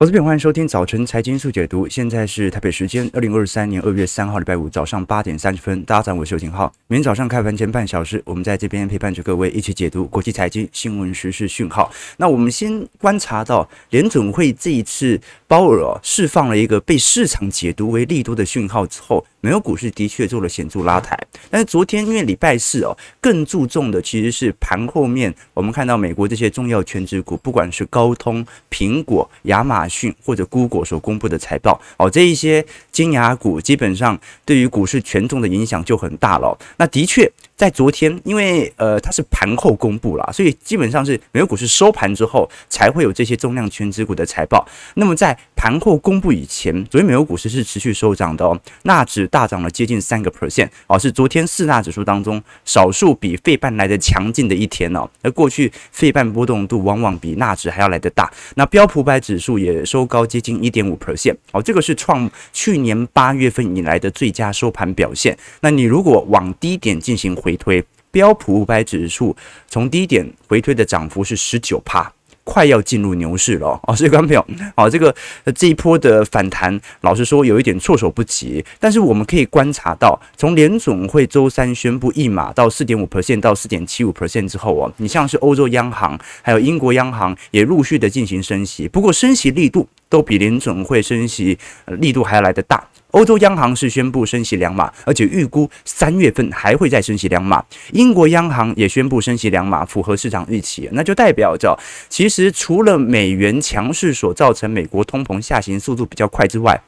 [0.00, 1.88] 我是边欢迎收听早晨财经速解读。
[1.88, 5.82] 现在是台北时间二零二三年二月三号礼拜五早上八点三十分。
[5.82, 6.72] 大家早上好，我是邱景浩。
[6.86, 11.90] 明天早上开盘前半小时，我们在这边陪伴着各位一起解读国际财经新闻时事讯号。
[12.18, 19.26] 那我们先观察到联总会这一次鲍尔释放了一个被市场解读为利多的讯号之后。
[19.40, 21.16] 美国股市的确做了显著拉抬，
[21.48, 25.32] 但是昨天因为礼拜四哦，更注重的其实是盘后面。
[25.54, 36.58] 我们看到美国这些重要权值股，不管是高通、苹果、亚马逊或者 Google 所公布的财报哦，这一些金牙股基本上对于股市权重的影响就很大了。
[36.76, 37.30] 那的确。
[37.58, 44.64] 在昨天，因为呃它是盘后公布了，所以基本上是美国股市收盘之后才会有这些重量权值股的财报。
[44.94, 55.10] 那么在盘后公布以前，昨天美国股市是持续收涨的哦，纳指大涨了接近三个 percent 哦，是昨天四大指数当中少数比费半来的强劲的一天哦。
[55.22, 58.32] 而过去费半波动度往往比纳指还要来得大。
[58.54, 65.36] 那标普百指数也收高接近一点五 percent 哦，这个是创去年八月份以来的最佳收盘表现。
[65.60, 69.34] 那你如果往低点进行回回推，标普五百指数
[69.68, 72.12] 从低点回推的涨幅是十九趴，
[72.44, 73.96] 快要进入牛市了哦。
[73.96, 74.46] 所以，观众朋友，
[74.76, 75.14] 好，这个
[75.54, 78.62] 这一波的反弹，老实说有一点措手不及。
[78.78, 92.86] 但是我们可以观察到，从联总会周三宣布一码到四点五 percent 到四点七五 percent 之后哦，你像是欧洲央行还有英国央行也陆续的进行升息，不过升息力度都比联总会升息力度还要来得大。
[93.12, 97.64] 欧洲央行是宣布升息两码，而且预估三月份还会再升息两码。
[97.92, 100.88] 英国央行也宣布升息两码，符合市场预期。
[100.92, 101.78] 那就代表着，
[102.10, 106.78] 其实除了美元强势所造成美国通膨下行速度比较快之外，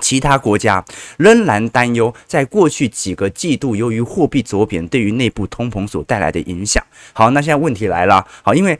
[0.00, 0.82] 其他国家
[1.18, 6.82] 仍然担忧，在过去几个季度由于货币走贬对于内部通膨所带来的影响。
[7.12, 8.78] 好，那现在问题来了，好，因为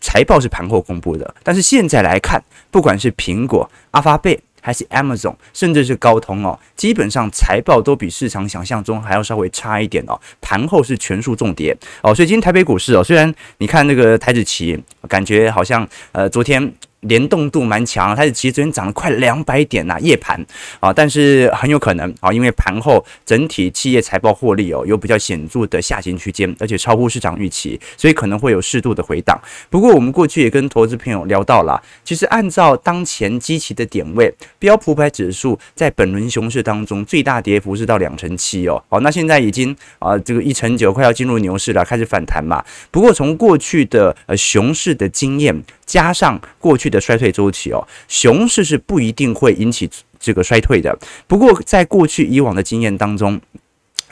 [0.00, 4.40] 财报是盘后公布的，但是现在来看，不管是苹果、阿发贝。
[4.66, 10.20] 还是 Amazon，甚至是高通哦，基本上财报都比市场想象中还要稍微差一点哦。
[10.40, 14.76] 盘后是全数重跌哦，所以今天台北股市哦，虽然你看那个台子期，
[15.08, 16.74] 感觉好像呃昨天。
[17.08, 20.44] 联动度蛮强，它是其实昨天涨了快两百点呐，夜盘
[20.80, 29.40] 啊，但是很有可能啊，因为盘后整体企业财报获利哦有比较显著的下行区间，而且超乎市场预期，所以可能会有适度的回档。
[29.70, 42.64] 不过我们过去也跟投资朋友聊到了，其实按照当前基期的点位，标普百指数在本轮熊市当中最大跌幅是到两成七哦，好，那现在已经啊这个一成九快要进入牛市了，开始反弹嘛。
[42.90, 45.64] 不过从过去的呃熊市的经验。
[45.86, 49.88] 加上过去的衰退周期哦，熊市是不一定会引起
[50.18, 50.98] 这个衰退的。
[51.26, 53.40] 不过在过去以往的经验当中，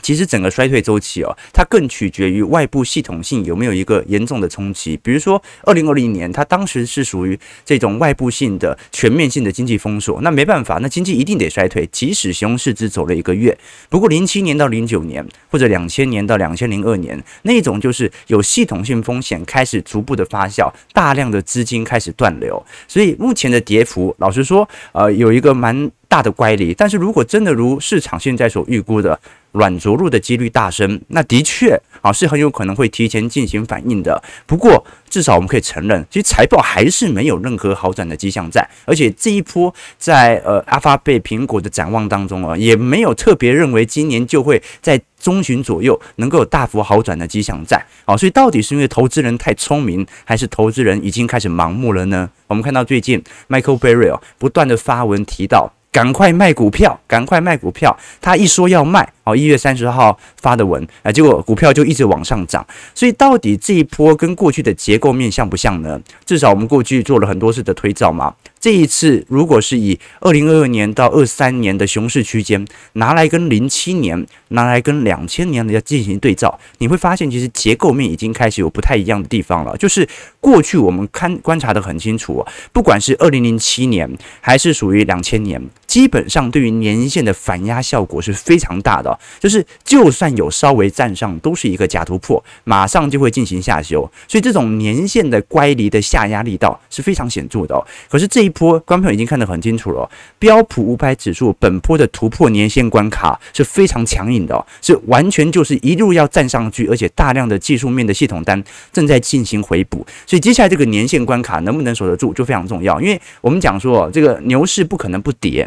[0.05, 4.95] 其实整个衰退周期哦，它更取决于外部系统性有没有一个严重的冲击。
[5.01, 7.35] 比如说，二零二零年它当时是属于
[7.65, 13.57] 这种外部性的全面性的经济封锁，那没办法，那经济一定得衰退，即使熊市只走了一个月。
[13.89, 26.75] 不过零七年到零九年，或者两千年到两千零二年，那种就是有系统性风险开始逐步的发酵，大量的资金开始断流，所以目前的跌幅，老实说，呃，有一个蛮大的乖离。
[26.75, 29.19] 但是如果真的如市场现在所预估的，
[29.55, 34.21] 软着陆的几率大升，那的确啊是很有可能会提前进行反应的。
[34.45, 47.83] 不过至少我们可以承认，其实财报还是没有任何好转的迹象在，而且这一波在呃阿发贝苹果的展望当中啊，也没有特别认为今年就会在中旬左右能够有大幅好转的迹象在。
[48.03, 52.29] 啊，所以到底是因为投资人太聪明，还是投资人已经开始盲目了呢？
[52.47, 55.71] 我们看到最近 Michael Barry 哦不断的发文提到。
[55.95, 57.97] 赶快卖股票，赶快卖股票！
[58.19, 62.65] 他一说要卖，哦，一月三十号发的文，啊，结果股票就一直往上涨。
[62.93, 65.99] 所以到底这一波跟过去的结构面像不像呢？
[66.25, 68.33] 至少我们过去做了很多次的推造嘛。
[68.59, 79.77] 这一次，如果是以二零二二年到二三年的熊市区间拿来跟零七年、拿来跟两千年的要进行对照，你会发现其实结构面已经开始有不太一样的地方了。
[79.77, 80.07] 就是
[80.39, 82.43] 过去我们看观察得很清楚，
[82.73, 84.09] 不管是二零零七年
[84.41, 85.61] 还是属于两千年，
[85.95, 89.17] 基本上对于年线的反压效果是非常大的。
[89.39, 94.01] 就是就算有稍微站上，都是一个假突破，马上就会进行下修。
[94.27, 97.81] 所以这种年线的乖离的下压力道是非常显著的。
[98.09, 100.09] 可是这一波，观众已经看得很清楚了。
[100.37, 110.05] 标普五百指数本波的突破年线关卡是非常强硬的，是完全就是一路要站上去，而且大量的技术面的系统单正在进行回补。
[110.27, 112.99] 所以接下来这个年线关卡能不能守得住，就非常重要。
[112.99, 115.65] 因为我们讲说，这个牛市不可能不跌，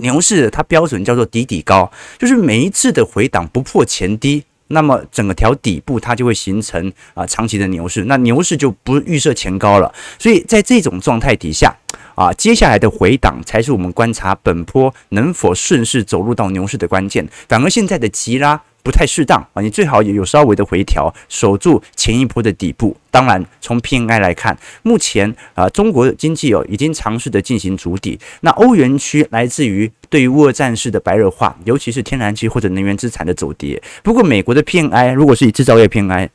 [0.00, 4.44] 牛市它标准叫做底底高，就是每一次的回档不破前低。
[4.68, 9.94] 那么整个条底部它就会形成啊长期的牛市，那牛市就不预设前高了。
[10.18, 11.72] 所以在这种状态底下，
[12.16, 17.28] 啊，接下来的回档才是我们观察本坡能否顺势走入到牛市的关键。
[17.48, 22.96] 反而现在的急拉不太适当啊，你最好也有稍微的回调，守住前一波的底部。
[23.10, 28.16] 当然，从 P N I 来看，目前啊，中国经济哦已经尝试的进行筑底。
[28.42, 33.82] 那欧元区来自于对于乌俄战事的白热化，尤其是天然气或者能源资产的走跌。
[34.04, 36.30] 不过，美国的 P N I 如果是以制造业 P N I，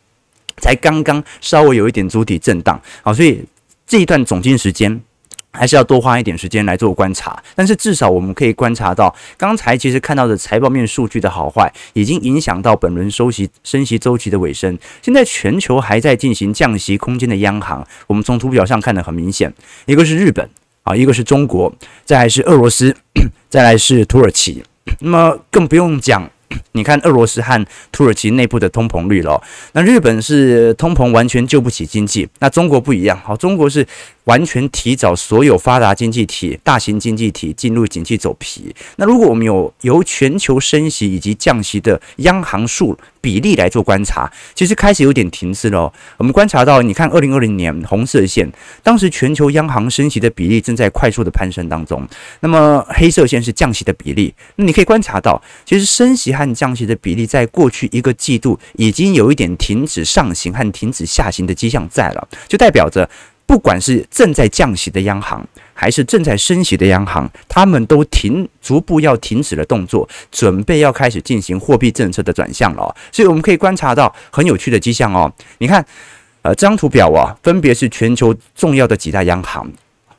[0.57, 3.45] 才刚刚稍微有一点筑底震荡，好，所以
[3.87, 5.01] 这一段总经时间。
[5.51, 14.77] 还是要多花一点时间来做观察，但是至少我们可以观察到，刚才其实看到的财报面数据的好坏，已经影响到本轮收息升息周期的尾声。
[15.01, 19.53] 现在全球还在进行降息空间的央行，我们从图表上看得很明显，
[19.85, 20.49] 一个是日本
[20.83, 21.73] 啊，一个是中国，
[22.05, 22.95] 再来是俄罗斯，
[23.49, 24.63] 再来是土耳其，
[24.99, 26.29] 那么更不用讲。
[26.73, 29.41] 你看俄罗斯和土耳其内部的通膨率了，
[29.73, 33.85] 那日本是通膨完全救不起经济，那中国不一样，好，中国是
[34.25, 38.73] 完全提早所有发达经济体、大型经济体进入景气走皮。
[38.97, 45.93] 那如果我们有由全球升息以及降息的央行数比例来做观察，其实开始有点停滞了。
[46.17, 48.51] 我们观察到，你看二零二零年红色线，
[48.83, 52.05] 当时全球央行升息的比例正在快速的攀升当中，
[52.41, 63.07] 那么黑色线是降息的比例，那你可以观察到，其实升息和降息的比例，在过去一个季度已经有一点停止上行和停止下行的迹象在了，就代表着
[63.51, 72.95] 不管是正在降息的央行，还是正在升息的央行，他们都停逐步要停止了动作，准备要开始进行货币政策的转向了。
[73.11, 75.29] 所以我们可以观察到很有趣的迹象哦。
[75.57, 75.85] 你看，
[76.43, 79.69] 呃，这张图表啊，分别是全球重要的几大央行，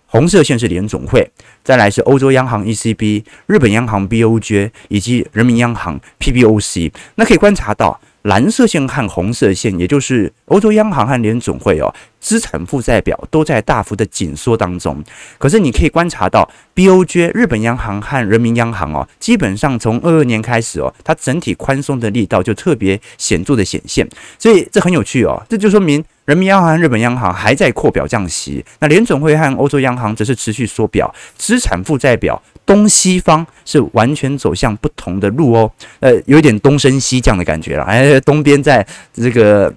[0.04, 1.26] 红色线是联总会。
[1.64, 6.92] 再来是欧洲央行 ECB、日本央行 BOJ 以及人民央行 PBOC。
[7.14, 15.02] 那可以观察到，蓝色线和红色线，也就是欧洲央行和联总会哦，资产负债表都在大幅的紧缩当中。
[15.38, 24.08] 可是你可以观察到，BOJ 日本央行和人民央行哦，基本上从二二年开始哦，它整体宽松的力道就特别显著的显现。
[24.38, 26.04] 所以这很有趣哦，这就说明。
[26.24, 39.74] 人民央行、日本央行还在扩表降息，那联总会和欧洲央行则是持续缩表，资产负债表东西方是完全走向不同的路哦，呃，有点东升西降的感觉了，哎， 东边在这个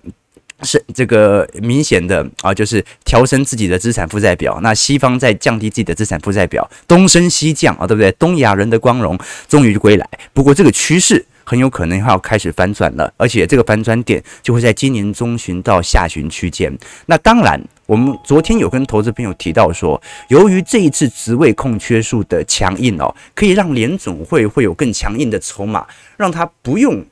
[0.61, 8.11] 是这个明显的啊，就是调升自己的资产负债表，那西方在降低自己的资产负债表，东升西降啊，对不对？
[8.13, 11.25] 东亚人的光荣终于归来，不过这个趋势。
[11.45, 16.75] 很有可能要开始翻转了，而且这个翻转点就会在今年中旬到下旬区间。
[17.05, 25.85] 那当然，我们昨天有跟投资朋友提到说，由于这一次职位空缺数的强硬哦，可以让联总会会有更强硬的筹码，
[26.17, 27.05] 让他不用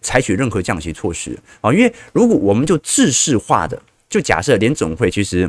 [0.00, 1.72] 采取任何降息措施啊。
[1.72, 5.48] 因为如果我们就制式化的，就假设联总会其实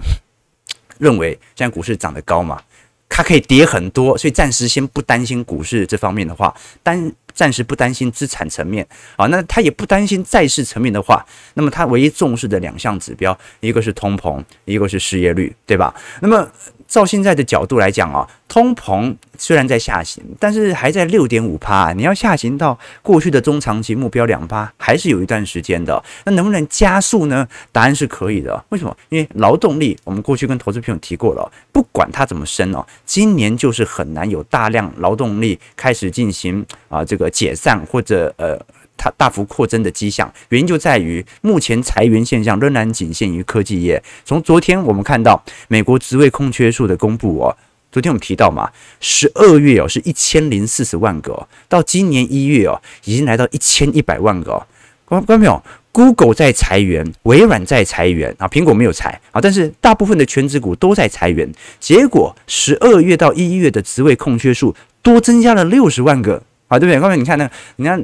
[0.97, 2.59] 认为现在股市涨得高嘛，
[3.07, 7.11] 它可以跌很多，所以暂时先不担心股市这方面的话，单。
[7.33, 11.25] 暂时不担心资产层面啊，那他也不担心债市层面的话，
[11.55, 15.93] 那么他唯一重视的两项指标，一个是通膨，一个是失业率，对吧？
[16.21, 16.47] 那么
[16.91, 26.03] 照现在的角度来讲啊，通膨虽然在下行，但是还在六点五趴，你要下行到过去的中长期目标两趴，还是有一段时间的。
[26.25, 27.47] 那能不能加速呢？
[27.71, 28.63] 答案是可以的。
[28.69, 28.95] 为什么？
[29.09, 37.31] 因为劳动力，我们过去跟投资朋友提过了，不管它怎么升哦，今年就是很难有大量劳动力开始进行啊这个。
[37.31, 38.59] 解散或者呃，
[39.01, 44.01] 它大幅扩增的迹象，原因就在于目前裁员现象仍然仅限于科技业。
[44.23, 47.57] 从昨天我们看到美国职位空缺数的公布哦，
[47.91, 54.67] 昨天我们提到嘛，十二月哦是一千零四十万个，到今年一月哦已经来到一千一百万个。
[55.05, 61.51] 观观众朋友，Google 在裁员，微软在裁员啊，苹果没有裁啊，但是大部分的权值股都在裁员。
[61.79, 66.43] 结果十二月到一月的职位空缺数多增加了六十万个。
[66.71, 67.01] 啊，对不对？
[67.01, 68.01] 刚才你看那，你看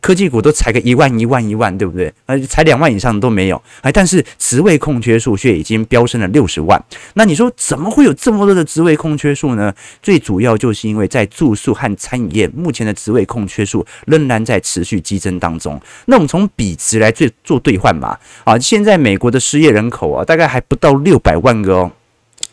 [0.00, 2.12] 科技股都裁个一万、一万、一万，对不对？
[2.26, 3.62] 呃，裁两万以上的都没有。
[3.82, 6.82] 哎，但是职位空缺数却已经飙升了六十万。
[7.14, 9.72] 那你说怎么会有这么多的职位空缺数呢？
[10.02, 15.80] 最主要就是因为在住宿和餐饮业，目前的职位空缺数仍然在持续激增当中。
[16.06, 18.16] 那我们从比值来做做兑换嘛。
[18.44, 21.92] 啊，现在美国的失业人口啊，大概还不到六百万个哦。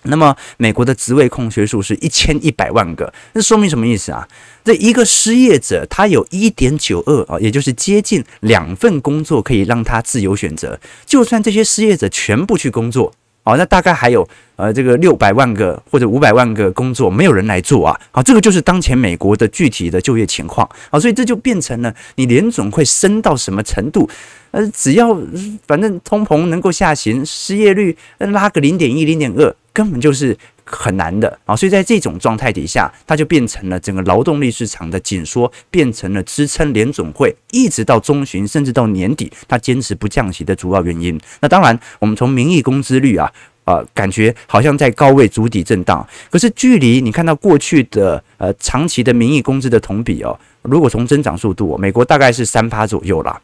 [0.04, 4.27] 那么美国的职位空缺数是一千一百万个，那说明什么意思啊？
[4.63, 10.80] 这一个失业者他有一点九二啊，也就是接近两份工作可以让他自由选择。
[11.06, 13.13] 就算这些失业者全部去工作，
[13.44, 18.00] 哦，那大概还有呃这个六百万个或者五百万个工作没有人来做啊。
[18.12, 20.68] 好，这个就是当前美国的具体的就业情况。
[20.89, 24.10] 好，所以这就变成了你联总会升到什么程度？
[24.51, 25.18] 呃，只要
[25.66, 29.56] 反正通膨能够下行，失业率拉个零点一、零点二。
[29.77, 31.55] 根本就是很难的啊。
[31.55, 41.19] 所以在这种状态底下，它就变成了整个劳动力市场的紧缩，变成了支撑联总会一直到中旬甚至到年底，它坚持不降息的主要原因。
[41.41, 43.31] 那当然，我们从名义工资率啊。
[43.67, 53.41] 呃，感觉好像在高位筑底震荡，可是距离你看到过去的呃长期的名义工资的同比哦，如果从增长速度，美国大概是三趴左右啦，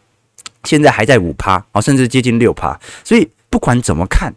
[0.64, 4.34] 现在还在五趴啊，甚至接近六趴，所以不管怎么看，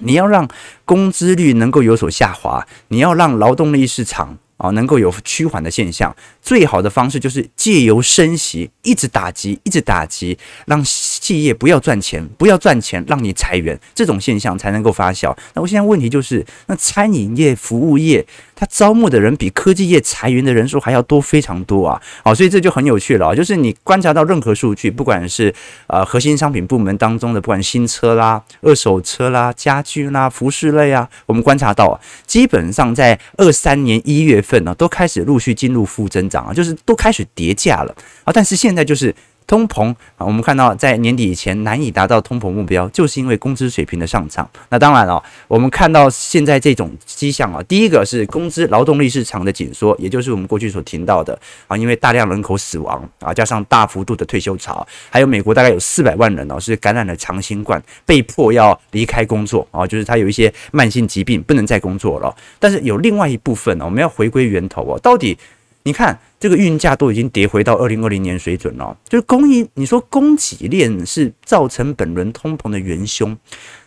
[0.00, 0.48] 你要让
[0.84, 4.38] 工资率能够有所下滑，你要让劳动力市场。
[4.58, 6.12] 啊，能够有趋缓的现象，
[6.42, 10.36] 最好的方式就是借由升息，一直打击，一直打击，
[10.66, 15.32] 让企业不要赚钱，不要赚钱，让你裁员，这种现象才能够发酵。
[15.54, 18.26] 那我现在问题就是，那餐饮业、服务业。
[18.58, 22.02] 它招募的人比科技业裁员的人数还要多，非常多啊！
[22.24, 25.54] 好，所以这就很有趣了啊，就是你观察到任何数据，不管是
[25.86, 31.94] 呃核心商品部门当中的，不管新车啦、二手车啦、家具啦、服饰类啊，我们观察到啊，
[32.26, 39.14] 基本上在二三年一月份呢，都开始陆续进入负增长啊，就是都开始跌价了啊，但是现在就是。
[39.48, 44.48] 通膨啊，我们看到在年底以前难以达到通膨目标，就是因为工资水平的上涨。
[44.68, 51.36] 那当然了，我们看到现在这种迹象啊，第一个是工资劳动力市场的紧缩，也就是我们过去所听到的
[51.66, 62.36] 啊，因为大量人口死亡啊，加上大幅度的退休潮，还有美国大概有四百万人哦是感染了长新冠，被迫要离开工作啊，就是他有一些慢性疾病不能再工作了。
[62.58, 65.38] 但是有另外一部分呢，我们要回归源头哦，到底。
[65.88, 69.66] 你看，这个运价都已经跌回到二零二零年水准了，就是供应。
[69.72, 73.34] 你说供给链是造成本轮通膨的元凶，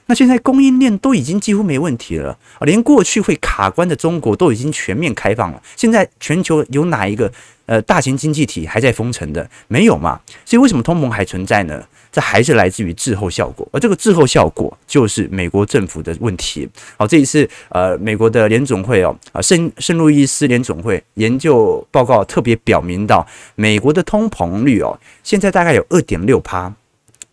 [0.07, 5.61] 那现在供应链都已经几乎没问题了，连过去会卡关的中国都已经全面开放了。
[5.75, 7.31] 现在全球有哪一个
[7.67, 9.47] 呃大型经济体还在封城的？
[9.67, 10.19] 没有嘛？
[10.43, 11.83] 所以为什么通膨还存在呢？
[12.11, 16.67] 这还是来自于滞后效果，而这个滞后效果就是美国政府的问题。
[16.97, 23.25] 好，这一次呃，美国的联总会哦，啊圣圣路易斯联总会研究报告特别表明到，
[23.55, 26.73] 美国的通膨率哦，现在大概有二点六趴。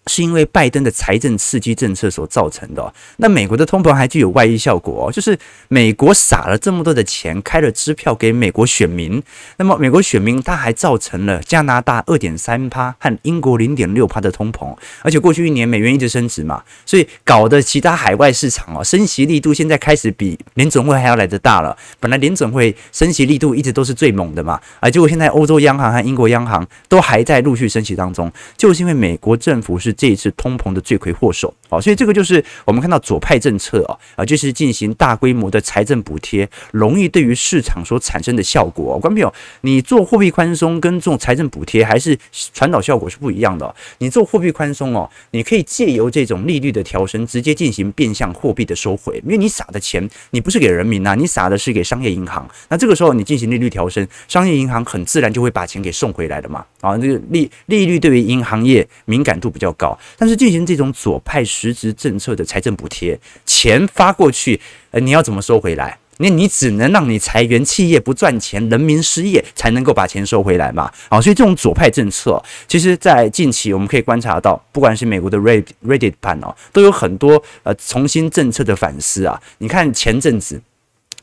[0.09, 2.93] 是因为拜登的财政刺激政策所造成的。
[3.19, 5.39] 那美国的通膨还具有外溢效果，就是
[5.69, 9.23] 美国撒了这么多的钱，开了支票给美国选民，
[9.59, 21.77] 那么美国选民他还造成了加拿大二点三趴和英国零点六趴的通膨，而且过去一年美元一直升值嘛，所以搞得其他海外市场哦，升息力度现在开始比联准会还要来得大了。
[22.01, 29.95] 本来联准会升息力度一直都是最猛的嘛，啊，结果现在欧洲央行和英国央行都还在陆续升息当中，就是因为美国政府是。
[29.99, 38.97] 这一次通膨的罪魁祸首啊，所以这个就是我们看到左派政策啊啊，就是进行大规模的财政补贴，容易对于市场所产生的效果。
[39.01, 42.17] 观众朋友，你做货币宽松跟做财政补贴还是
[42.55, 43.75] 传导效果是不一样的。
[43.99, 52.49] 你做货币宽松哦，你可以借由这种利率的调升，直接进行变相货币的收回，因为你撒的钱你不是给人民呐，你撒的是给商业银行。
[52.69, 56.65] 那这个时候你进行利率调升，商业银行很自然就会把钱给送回来的嘛。
[56.81, 59.99] 啊，这个利利率对于银行业敏感度比较高。
[60.19, 65.99] 但是进行这种左派实质政策的财政补贴，钱发过去，呃，你要怎么收回来？
[66.19, 70.91] 那你只能让你裁员，企业不赚钱，人民失业，才能够把钱收回来嘛。
[71.09, 79.41] 啊，所以这种左派政策，其实在近期我们可以观察到，不管是美国的 Reddit 盘哦，都有很多呃重新政策的反思啊。
[79.59, 80.61] 你看前阵子。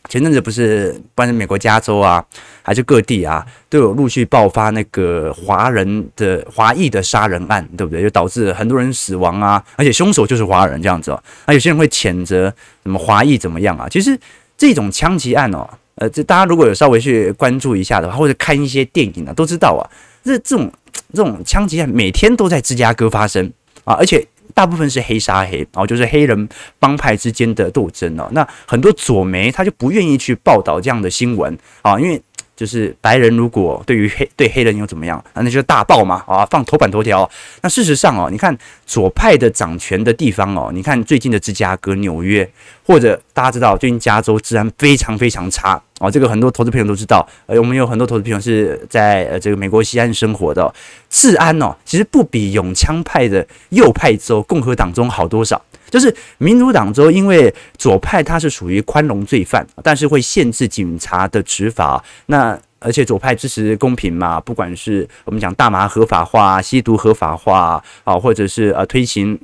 [0.07, 2.23] 前阵子不是，不管是美国加州啊，
[2.61, 8.01] 还是各地啊，都有陆续爆发那个华人的华裔的杀人案，对不对？
[8.01, 11.23] 就导致很多人死亡啊，而且凶手就是华人这样子哦。
[11.47, 13.87] 那有些人会谴责什么华裔怎么样啊？
[13.89, 14.17] 其实
[14.57, 19.83] 这种枪击案哦，呃，这大家如果有稍微去关注一下的话，或者看一些电影啊，都知道啊，
[20.23, 20.71] 这这种
[21.13, 23.51] 这种枪击案每天都在芝加哥发生
[23.83, 24.25] 啊，而且。
[24.55, 28.27] 大部分是黑杀黑，然后就是黑人帮派之间的斗争哦。
[28.31, 32.19] 那很多左媒他就不愿意去报道这样的新闻啊，因为。
[32.55, 35.41] 就是白人如果对于黑对黑人又怎么样啊？
[35.41, 37.29] 那就是大报嘛啊，放头版头条。
[37.61, 42.49] 那事实上哦，你看左派的掌权的地方哦，你看最近的芝加哥、纽约，
[42.85, 47.27] 或者大家知道最近加州治安非常非常差哦，这个很多投资朋友都知道。
[47.45, 50.73] 呃，我们有很多投资朋友是在呃这个美国西岸生活的，
[51.09, 55.61] 治安哦，其实不比永枪派的右派州共和党中好多少。
[55.89, 62.03] 就是民主党州，因为左派他是属于宽容罪犯，但是会限制警察的执法。
[62.27, 69.39] 那而且左派支持公平嘛，不管是我们讲大麻合法化、吸毒合法化啊，或者是呃推行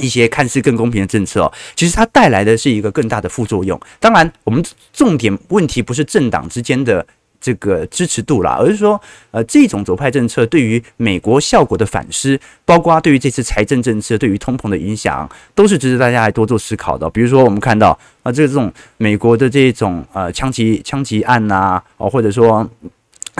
[0.00, 3.80] 一些看似更公平的政策，其实它带来的是一个更大的副作用。
[4.00, 4.62] 当然，我们
[4.92, 7.06] 重点问题不是政党之间的。
[7.44, 8.98] 这个支持度啦，而是说，
[9.30, 17.10] 呃，这种左派政策对于美国效果的反思，包括对于这次财政政策对于通膨的影响，都是值得大家来多做思考的。
[17.10, 22.66] 比如说，我们看到啊，这种美国的这种呃枪击枪击案呐，哦，或者说。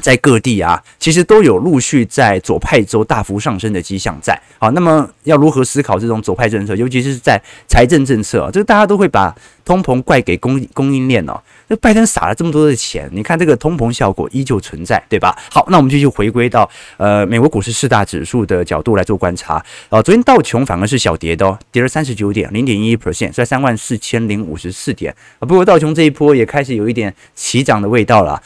[0.03, 4.37] 在各地啊，其实都有陆续在左派州大幅上升的迹象在。
[4.59, 9.33] 好，那么要如何思考这种左派政策，尤其是在财政政策，这个大家都会把
[9.65, 11.41] 通膨怪给供供应链哦。
[11.69, 15.37] 那拜登撒了这么多的钱，你看这个通膨效果依旧存在，对吧？
[15.51, 19.65] 好，那我们继续回归到呃美国股市四大指数的角度来做观察。
[19.89, 25.15] 呃，昨天道琼反而是小跌的哦，跌了三十九点，零点一一 percent，在三万四千零五十四点。
[25.39, 28.43] 啊，不过道琼这一波也开始有一点起涨的味道了。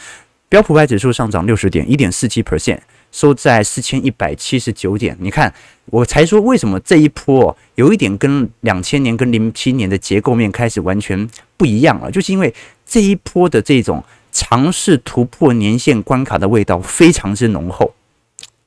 [0.49, 2.79] 标普百指数上涨六十点，一点四七 percent，
[3.13, 5.15] 收在四千一百七十九点。
[5.21, 5.53] 你看，
[5.87, 12.55] 我才说为什么这一波有一点跟两千年跟零七年的结构面开始完全不一样了，就是因为
[12.89, 14.03] 这一波的这种
[14.33, 17.95] 尝试突破年线关卡的味道非常之浓厚。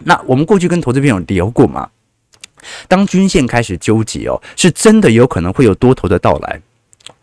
[0.03, 1.89] 那我们过去跟投资朋友聊过嘛，
[2.87, 6.61] 当均线开始纠结哦，是真的有可能会有多头的到来。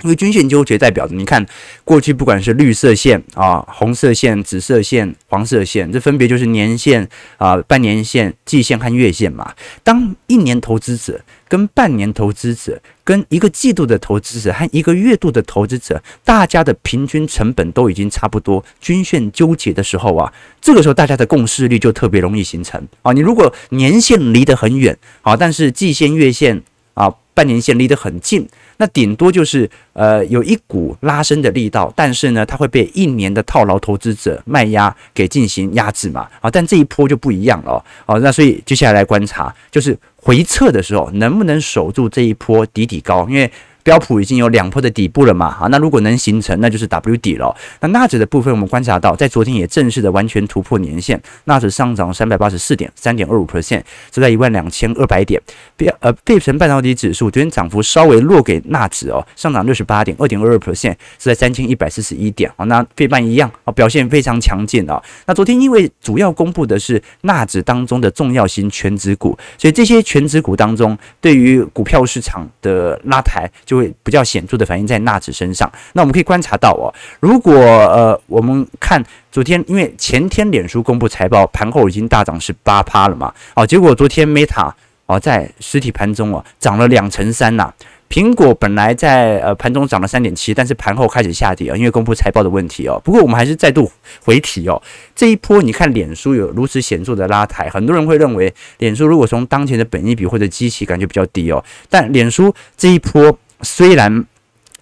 [0.02, 1.44] 因为均线纠结代表着，你看
[1.84, 9.54] 过去不管是绿色线啊、红色线、紫色线、黄色线，这分别就是年线啊、半年线、季线和月线嘛。
[9.82, 23.12] 当一年投资者跟半年投资者、跟一个季度的投资者和一个月度的投资者，大家的平均成本都已经差不多，均线纠结的时候啊，这个时候大家的共识率就特别容易形成啊。
[23.12, 26.62] 你如果年线离得很远啊，但是季线、月线
[26.94, 28.48] 啊、半年线离得很近。
[28.78, 43.50] 那顶多就是呃有一股拉升的力道，但是呢，它会被一年的套牢投资者卖压给进行压制嘛啊，但这一波就不一样了哦，那所以接下来来观察，就是回撤的时候能不能守住这一波底底高，因为。
[43.88, 45.50] 标普已经有两波的底部了嘛？
[45.50, 47.56] 哈，那如果能形成，那就是 W 底了。
[47.80, 53.80] 那纳指的部分，我们观察到，在昨天也正式的完全突破年线，纳指上涨三百八十四点，三点二五 percent，
[54.14, 55.40] 是在一万两千二百点。
[55.74, 62.52] 标呃费城半导体指数昨天涨幅稍微落给纳指哦，上涨六十八点，二点二二 percent，是在三千一百四十一点。
[62.56, 65.02] 啊，那费半一样啊，表现非常强劲啊。
[65.24, 73.77] 那昨天因为主要公布的是纳指当中的重要型权值股，所以这些权值股当中，对于股票市场的拉抬就。
[73.78, 75.70] 会比较显著的反映在纳指身上。
[75.92, 84.72] 那我们可以观察到哦，如果呃我们看昨天，因为前天脸书公布财报，盘后已经大涨十八趴了嘛，哦，结果昨天 Meta
[85.06, 87.72] 哦在实体盘中哦涨了两成三呐。
[88.10, 92.98] 苹果本来在呃盘中涨了三点七，但是盘后开始下跌啊，因为公布财报的问题哦。
[93.04, 93.92] 不过我们还是再度
[94.24, 94.80] 回提哦，
[95.14, 103.38] 这一波你看脸书有如此显著的拉抬，很多人会认为脸书如果从当前的本益比或者基期感觉比较低哦，但脸书这一波。
[103.62, 104.24] 虽然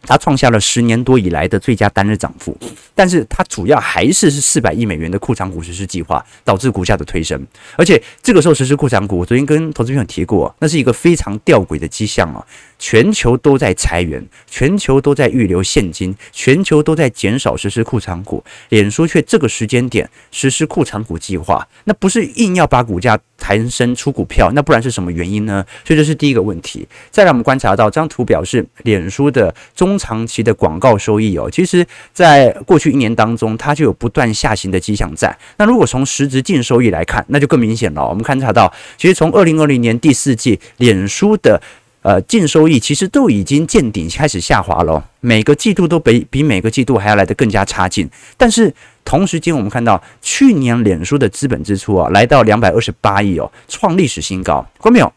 [0.03, 2.57] 它创下了十年多以来的最佳单日涨幅，
[2.95, 7.45] 但是它主要还是是四百亿美元的库藏股实施计划导致股价的推升，
[7.77, 12.47] 而且这个时候实施库藏股，我昨天跟投资朋友提过，那是一个非常吊诡的迹象啊。
[12.79, 25.65] 全球都在裁员，全球都在预留现金，全球都在减少实施库藏股，脸书却这个时间点实施库藏股计划，那不是硬要把股价抬升出股票，那不然是什么原因呢？
[25.85, 26.87] 所以这是第一个问题。
[27.11, 35.37] 再来，我们观察到这张图表示脸书的中长期的广告收益哦，其实在过去一年当中，它就有不断下行的迹象在。
[35.57, 38.07] 那如果从实质净收益来看，那就更明显了。
[38.07, 41.61] 我们观察到，其实从二零二零年第四季，脸书的
[42.07, 45.05] 呃，净收益其实都已经见顶，开始下滑了。
[45.19, 48.09] 每个季度都比比每个季度还要来得更加差劲。
[48.37, 48.73] 但是
[49.05, 54.65] 同时间，我们看到去年脸书的资本支出啊，来到两百二十八亿哦，创历史新高。
[54.81, 55.13] 看没有？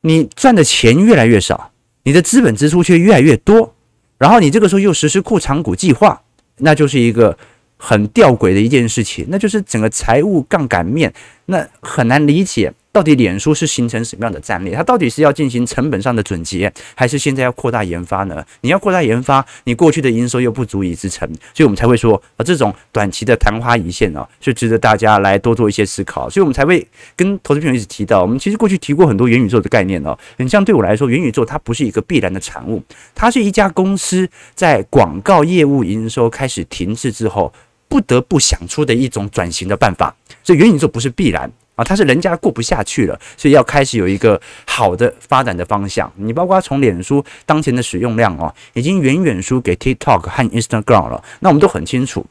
[0.00, 1.70] 你赚的钱越来越少，
[2.02, 3.72] 你的资本支出却越来越多。
[4.18, 6.20] 然后你这个时候又实施库藏股计划，
[6.56, 7.38] 那就是一个
[7.76, 11.14] 很吊诡的一件事情，那就是整个财务杠杆面，
[11.46, 12.72] 那很难理解。
[12.90, 14.74] 到底脸书是形成什么样的战略？
[14.74, 18.44] 它到底是要进行成本上的总结，还是现在要扩大研发呢？
[18.62, 26.28] 你要扩大研发，你过去的营收又不足以支撑，所以我们才会说啊，这种短期的昙花一现啊，是值得大家来多做一些思考。
[26.28, 30.18] 所以我们才会跟投资朋友一直提到，我们其实过去提过很多元宇宙的概念哦。
[30.38, 32.82] 你像对我来说，元宇宙它不是一个必然的产物，
[33.14, 37.52] 它是一家公司在广告业务营收开始停滞之后，
[37.86, 40.16] 不得不想出的一种转型的办法。
[40.42, 41.52] 所以元宇宙不是必然。
[41.78, 46.12] 啊，他是人家过不下去了，所以要开始有一个好的发展的方向。
[46.16, 51.22] 你包括从脸书当前的使用量哦，已经远远输给 TikTok 和 Instagram 了。
[51.38, 52.26] 那我们都很清楚，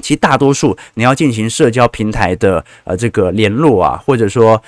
[0.00, 4.62] 其实大多数你要进行社交平台的呃这个联络啊，或者说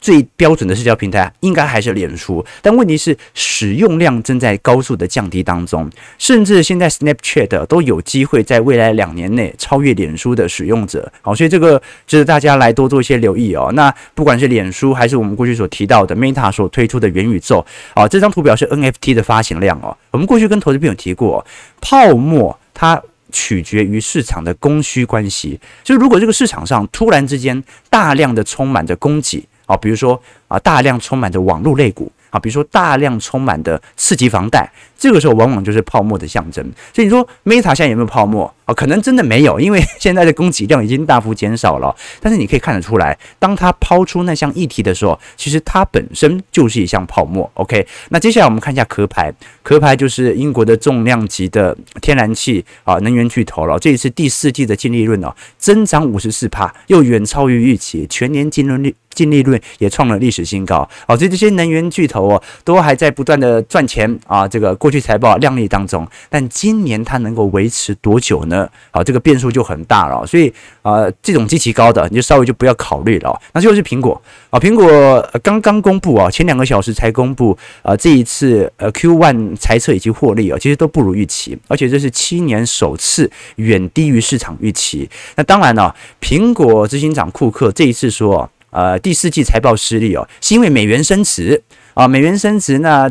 [0.00, 11.10] 最标准的社交平台应该还是脸书，但问题是使用量正在高速的降低当中，甚至现在 Snapchat 都有机会在未来两年内超越脸书的使用者。
[11.20, 13.70] 好，所以这个值得大家来多做一些留意哦。
[13.74, 19.96] 那不管是脸书还是我们过去所提到的 Meta 所推出的元宇宙，啊，这张图表是 NFT 的发行量哦。
[20.12, 21.44] 我们过去跟投资朋友提过，
[21.80, 29.44] 泡沫它取决于市场的供需关系，就是如果这个市场上突然之间大量的充满着供给。
[29.68, 36.64] 啊，比如说啊，大量充满着网络类股啊，比如说大量充满的刺激房贷，这个时候往往就是泡沫的象征。
[36.92, 38.52] 所以你说 Meta 现在有没有泡沫？
[38.64, 41.94] 啊，可能真的没有，因为 现在的供给量已经大幅减少了。
[42.20, 47.50] 但是你可以看得出来，当它抛出那项议题的时候，其实它本身就是一项泡沫。
[47.54, 53.78] OK，那接下来我们看一下壳牌，壳牌就是英国的重量级的天然气啊能源巨头了。
[53.78, 60.88] 这一次第四季的净利润呢，增长五十四趴，又远超于预期，全年净利润率净利润也创了历史新高。
[61.08, 64.46] 哦，所以这些能源巨头哦，都还在不断的赚钱啊。
[64.46, 68.68] 这个过去财报亮丽当中，但今年它能够维持多久呢？
[68.92, 70.52] 啊，这个变数就很大了，所以
[70.82, 73.36] 呃，这种极其高的你就稍微就不要考虑了。
[73.52, 85.08] 那就是苹果啊，苹果刚刚公布啊，前两个小时才公布啊，这一次呃 Q1 财测以及获利啊，其实都不如预期，而且这是七年首次远低于市场预期。
[85.36, 91.62] 那当然了，苹果执行长库克这一次说，呃，第四季财报失利哦，是因为美元升值。
[91.94, 93.10] 啊，美元升值，那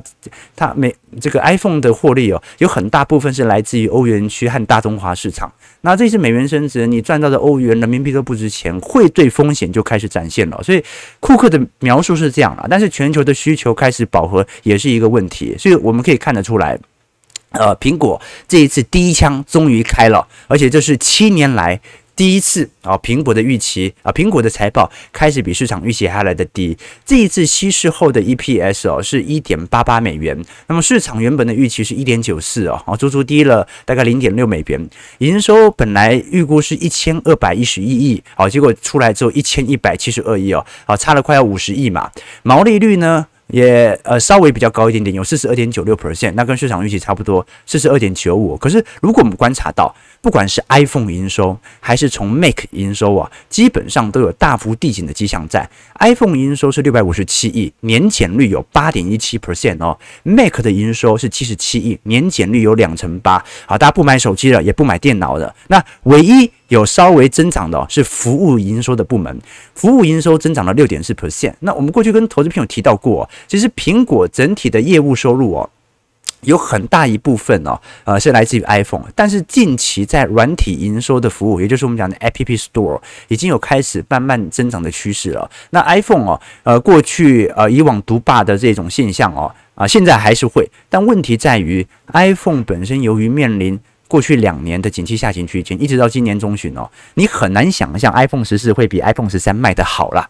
[0.55, 5.51] 它美这个 iPhone 的获利哦，有很大部分是来自于欧元区和大中华市场。
[5.81, 10.63] 那这次美元升值，你赚到的欧元、人民币都不值钱，汇兑风险就开始展现了。
[10.63, 10.81] 所以
[11.19, 15.53] 库克的描述是这样了，但是全球的需求开始饱和也是一个问题。
[15.59, 16.79] 所以我们可以看得出来，
[17.49, 21.81] 呃，苹果这一次第一枪终于开了，而且这是七年来。
[22.17, 26.75] 第一次啊，苹果的预期啊，苹果的财报开始比市场预期还来得低。
[27.05, 34.89] 这一次稀释后的 EPS 哦，是一点八八美元，那么市场原本的预期是一点九四哦，啊，足足低了大概零点六美元。
[35.19, 42.09] 营收本来预估是一千二百一十一亿，好，结果出来之后一千一百七十二亿哦，好，差了快要五十亿嘛。
[42.41, 48.57] 毛利率呢也呃稍微比较高一点点，有四十二点九六 percent，那跟市场预期差不多，四十二点九五。
[48.57, 55.69] 可是如果我们观察到，不管是 iPhone 营收还是从 Mac 营收啊，基本上都有大幅递减的迹象在。
[55.99, 59.97] iPhone 营收是六百五十七亿，年减率有八点一七 percent 哦。
[60.23, 63.43] Mac 的营收是七十七亿，年减率有两成八。
[63.65, 65.55] 好，大家不买手机了，也不买电脑了。
[65.67, 69.39] 那唯一有稍微增长的是服务营收的部门，
[69.73, 71.53] 服务营收增长了六点四 percent。
[71.59, 75.69] 那我们过去跟投资朋友提到过，其实苹果整体的业务收入哦。
[76.41, 85.49] 有很大一部分哦，呃，是来自于 iPhone，但是近期在软体营收的服务，也就是我们讲的 App Store，已经有开始慢慢增长的趋势了。
[85.71, 93.77] 那 iPhone 哦，呃，过去呃以往独霸的这种现象哦，啊、现在还是会，但问题在于 iPhone 本身由于面临
[94.07, 100.29] 过去两年的景气下行区间，一直到今年中旬哦，你很难想象 iPhone 十四会比 iPhone 十三卖得好了。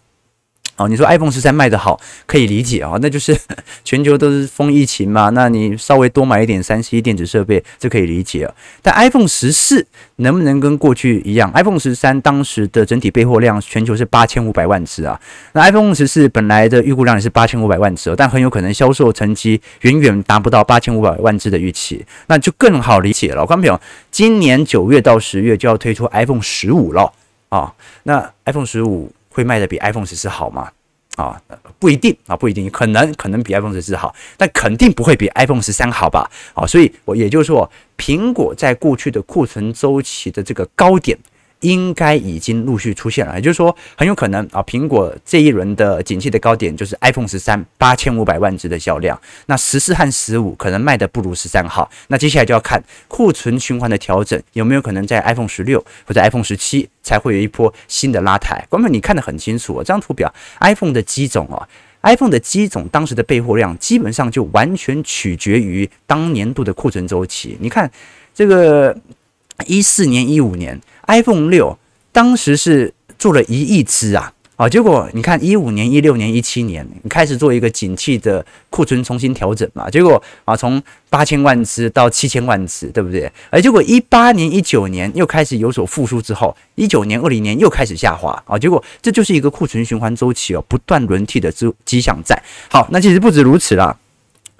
[0.78, 3.36] 哦，你说 iPhone 十三卖得好，可以理解啊，那就是
[3.84, 8.54] 全球都是封疫情嘛，那你稍微多买一点三 C 电子设备，这可以理解啊。
[8.84, 9.86] 但 iPhone 十四
[10.18, 15.20] 能不能跟过去一样？iPhone 十三当时的整体备货量全球是八千五百万只啊，
[15.54, 23.44] 那 iPhone 十四本来的预估量也是八千五百万只，哦但很有可能销售成绩远远达不到八千五百万只的预期，那就更好理解了。
[23.44, 27.12] 观众朋友，今年九月到十月就要推出 iPhone 十五了
[27.50, 29.12] 啊，那 iPhone 十五。
[29.38, 30.72] 会卖的比 iPhone 十四好吗？
[31.16, 31.40] 啊，
[31.78, 36.28] 不一定啊，不一定，可能可能比 iPhone 十四好，但肯定不会比 iPhone 十三好吧？
[36.56, 41.16] 啊，所以我也就是说，苹果在过去的库存周期的这个高点。
[41.62, 58.64] 应该已经陆续出现了，也就是说，很有可能啊，苹果这一轮的景气的高点就是 iPhone 十三八千五百万只的销量，那十四和十五可能卖的不如十三好，那接下来就要看库存循环的调整有没有可能在 iPhone 十六或者 iPhone 十七才会有一波新的拉抬。
[58.70, 61.68] 观众你看得很清楚，这张图表 iPhone 的机种哦
[62.04, 67.58] ，iPhone 的机种当时的备货量基本上就完全取决于当年度的库存周期。
[67.60, 67.90] 你看
[68.34, 68.96] 这个
[69.66, 70.80] 一四年、一五年。
[71.08, 71.78] iPhone 六
[72.12, 83.32] 当时是做了一亿只啊，啊，结果你看一五年、一六年、一七年开始做一个景气的库存重新调整嘛，结果啊从八千万只到七千万只，对不对？
[83.50, 92.38] 而结果一八年、一九年又开始有所复苏之后，一九年、二零年又开始下滑啊，结果这就是一个库存循环周期哦，不断轮替的迹迹象在。
[92.70, 93.98] 好，那其实不止如此啦，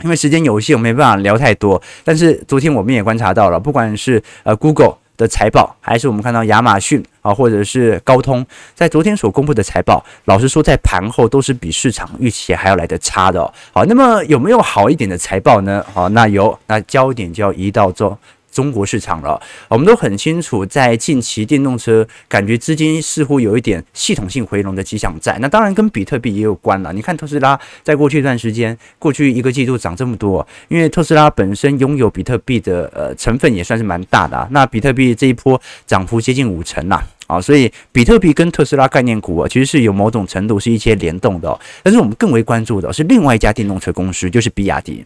[0.04, 1.82] 因为时间有限，我没办法聊太多。
[2.04, 4.98] 但是昨天我们也观察到了，不管是呃 Google。
[5.18, 13.52] 的财报，还是我们看到亚马逊啊，或者是高通，在昨天所公布的财报，老实说，在盘后都是比市场预期还要来得差的。
[13.74, 15.84] 好，那么有没有好一点的财报呢？
[15.92, 18.16] 好，那有，那焦点就要移到做。
[18.58, 25.38] 中国市场了，我们都很清楚，在近期电动车感觉资金似乎有一点系统性回笼的迹象在。
[25.40, 26.92] 那当然跟比特币也有关了。
[26.92, 34.48] 你看特斯拉在过去一段时间，过去一个季度涨这么多，因为特斯拉本身拥有比特币的呃成分也算是蛮大的啊。
[34.50, 41.60] 那比特币这一波涨幅接近五成呐，啊，所以比特币跟特斯拉概念股啊，其实是有某种程度是一些联动的。
[41.84, 45.04] 但是我们更为关注的是另外一家电动车公司，就是比亚迪。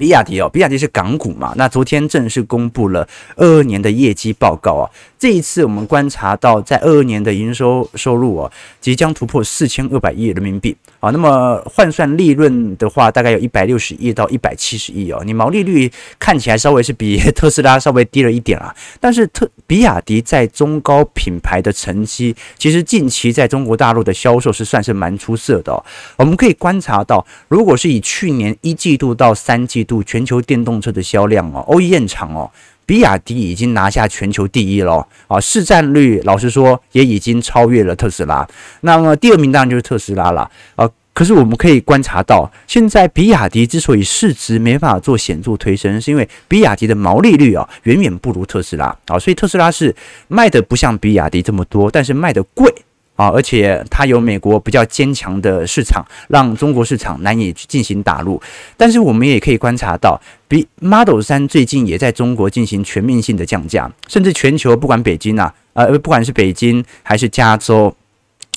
[0.00, 1.52] 比亚迪哦，比亚迪是港股嘛？
[1.58, 4.88] 那昨天正式公布了二二年的业绩报告啊。
[5.18, 11.10] 这一次我们观察到，在二二年的营收收入哦，即将突破四千二百亿人民币啊。
[11.10, 15.22] 那么换算利润的话，大概有一百六十亿到一百七十亿哦。
[15.26, 25.84] 你毛利率看起来稍微是比特斯拉稍微低了一点啊，但是特比亚迪在中高品牌的成绩，其实近期在中国大陆的销售是算是蛮出色的哦。
[26.16, 32.48] 我们可以观察到，如果是以去年一季度到三季度度全球电动车的销量哦，OEM 厂哦。
[32.86, 38.44] 比亚迪已经拿下全球第一了啊，市占率老实说也已经超越了特斯拉。
[38.80, 40.88] 那么第二名当然就是特斯拉了啊。
[41.12, 49.94] 可是我们可以观察到，现在比亚迪之所以市值没办法做显著推升，是因为比亚迪的毛利率啊远远不如特斯拉啊，所以特斯拉是
[50.28, 52.72] 卖的不像比亚迪这么多，但是卖的贵。
[53.20, 58.40] 啊，而且它有美国比较坚强的市场，让中国市场难以进行打入。
[58.78, 67.94] 但是我们也可以观察到，比 Model 3最近也在中国进行全面性的降价，甚至全球不管北京啊，呃，不管是北京还是加州，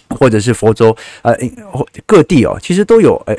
[0.08, 1.36] 或者是佛州，呃，
[2.06, 3.36] 各地哦，其实都有呃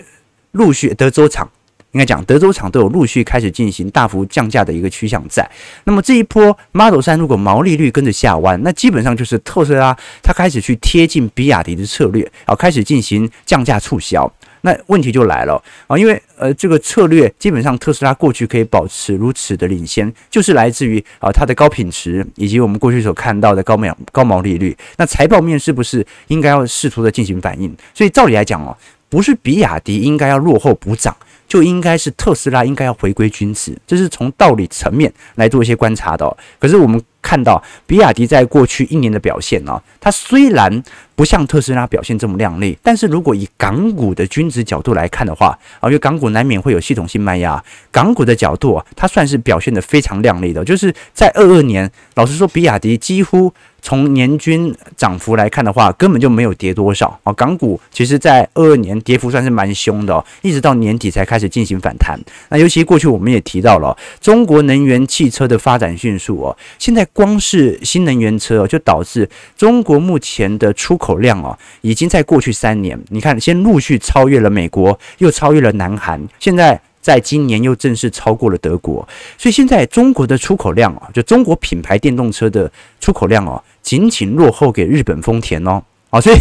[0.52, 1.48] 陆续德州厂。
[1.94, 5.48] 应该讲，德州厂都有陆续开始进行大幅降价的一个趋向在。
[5.84, 14.30] 那么这一波 Model 三如果毛利率跟着下弯，那基本上就是特斯拉它开始去贴近比亚迪的策略，啊，开始进行降价促销。
[14.62, 24.76] 那问题就来了啊，因为呃这个策略基本上特斯拉过去可以保持如此的领先，就是来自于啊它的高品质以及我们过去所看到的高毛高毛利率。
[24.96, 27.72] 那财报面是不是应该要试图的进行反应？
[27.92, 28.74] 所以照理来讲哦，
[29.10, 31.14] 不是比亚迪应该要落后补涨。
[31.46, 36.36] 就应该是特斯拉应该要回归均值，这是从道理层面来做一些观察的。
[36.58, 40.82] 可是我们看到比亚迪在过去一年的表现呢，它虽然
[41.14, 53.52] 不像特斯拉表现这么亮丽，但是如果以港股的均值角度来看的话啊，因为港股难免会有系统性卖压，港股的角度啊，它算是表现得非常亮丽的，就是在二二年，老实说，比亚迪几乎。
[53.86, 57.30] 从年均涨幅来看的话，根本就没有跌多少啊。
[57.34, 62.18] 港股其实在二二年跌幅算是蛮凶的，一直到年底才开始进行反弹。
[62.48, 76.80] 那尤其过去我们也提到了，中国能源汽车的发展迅速哦，现在光是新能源车就导致中国目前的出口口量哦，已经在过去三年，你看先陆续超越了美国，又超越了南韩，现在。
[77.04, 86.36] 在今年又正式超过了德国，所以现在中国的出口量啊，就中国品牌电动车的出口量哦，仅仅落后给日本丰田哦，啊，所以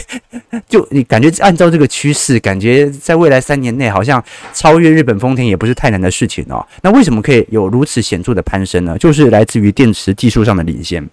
[0.69, 4.23] 就你感觉按照这个趋势，感觉在未来三年内好像
[4.53, 6.65] 超越日本丰田也不是太难的事情哦。
[6.81, 8.97] 那为什么可以有如此显著的攀升呢？
[8.97, 11.05] 就是来自于电池技术上的领先。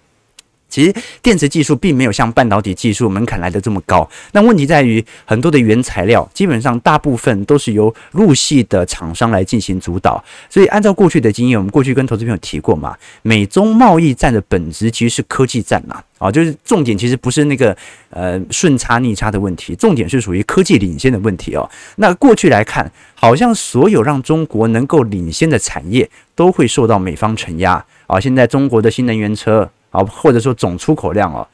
[0.71, 17.75] 其实电池技术并没有像半导体技术门槛来的这么高，那问题在于很多的原材料基本上大部分都是由入系的厂商来进行主导，所以按照过去的经验，我们过去跟投资朋友提过嘛，美中贸易战的本质其实是科技战呐，啊，就是重点其实不是那个
[18.09, 21.69] 呃顺差逆差的问题，重点是属于科技领先的问题哦。
[21.97, 29.69] 那过去来看，好像所有让中国能够领先的产业都会受到美方承压啊，现在中国的新能源车。
[29.91, 31.47] 好，或者说总出口量哦，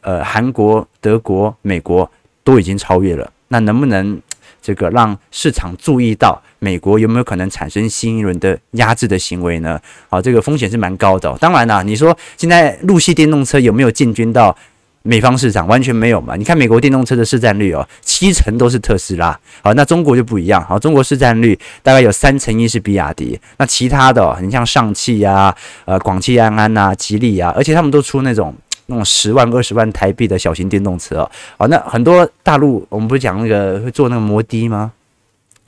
[0.00, 2.10] 呃，韩国、德国、美国
[2.42, 3.30] 都已经超越了。
[3.48, 4.18] 那能不能
[4.62, 9.80] 这个让市场注意到美国有没有可能产生新一轮的压制的行为呢？
[10.08, 11.36] 好，这个风险是蛮高的。
[11.38, 14.56] 当然啦，你说现在陆系电动车有没有进军到
[15.02, 15.66] 美方市场？
[15.66, 16.36] 完全没有嘛。
[16.36, 19.38] 你看美国电动车的市占率哦，七成都是特斯拉。
[19.62, 20.62] 好，那中国就不一样。
[20.62, 23.40] 好，中国市占率大概有三成一是比亚迪。
[23.56, 25.54] 那其他的，你像上汽呀、
[25.86, 28.54] 呃，广汽安安呐、吉利呀，而且他们都出那种
[28.86, 31.28] 那种十万、二十万台币的小型电动车。
[31.56, 34.92] 好，那很多大陆我们不是讲那个会做那个摩的吗？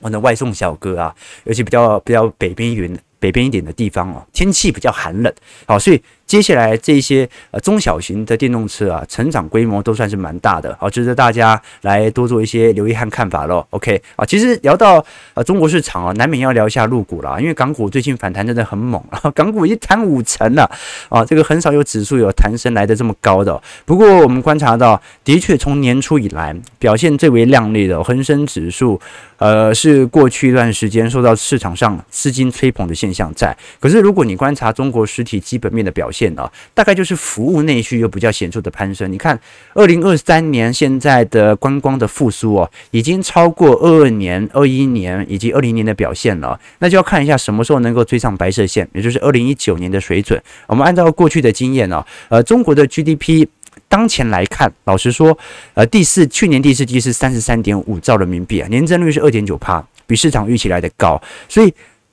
[0.03, 1.15] 我的外送小哥啊，
[1.45, 5.33] 尤其比较比较北边云北边一点的地方哦，天气比较寒冷。
[5.65, 6.03] 好，所以。
[6.33, 13.63] 接下来这些呃中小型的电动车啊，成长规模都算是蛮大的，好，值得大家来多做一些留意和看法喽。
[13.69, 20.65] OK 啊，其实聊到呃中国市场啊，难免要聊一下陆股了，因为港股最近反弹真的很猛啊， 港股一弹五成了
[21.11, 23.63] 啊，这个很少有指数有弹升来的这么高的。
[23.85, 28.99] 不过我们观察到，的确从年初以来表现最为亮丽的恒生指数。
[29.39, 33.57] 呃，是过去一段时间受到市场上资金吹捧的现象在。
[33.81, 39.11] 可是，如果你观察中国实体基本面的表现呢，大概就是服务内需又比较显著的攀升。
[39.13, 39.39] 你看，
[39.75, 46.59] 二零二三年现在的观光的复苏哦，已经超过二二年、二一年以及二零年的表现了。
[46.79, 50.43] 那就要看一下什么时候能够追上白色线，也就是二零一九年的水准。
[50.67, 53.47] 我们按照过去的经验呢，呃，中国的 GDP。
[53.89, 55.37] 当前来看，老实说，
[55.75, 61.73] 呃，第四去年第四季是三十三点五兆人民币啊，年增率是二点九趴，比市场预期来的高，所以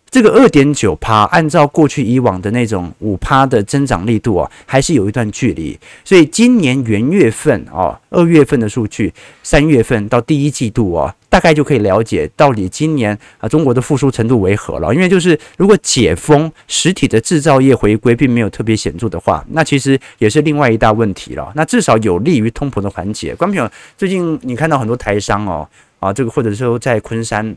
[0.09, 5.77] 这个二点九趴，按照过去以往的那种五趴的增长力度啊，还是有一段距离。
[6.03, 11.15] 所以今年元月份啊，二月份的数据，三月份到第一季度啊。
[11.31, 14.91] 大概就可以了解到底今年啊中国的复苏程度为何了。
[14.91, 21.51] 因为就是如果解封，实体的制造业回归并没有特别显著的话，那其实也是另外一大问题了。
[21.53, 23.35] 那至少有利于通膨的缓解。
[23.35, 25.69] 观众朋友，最近你看到很多台商哦
[25.99, 27.55] 啊，这个或者说在昆山。